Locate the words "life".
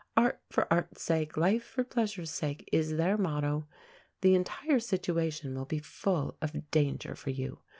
1.37-1.63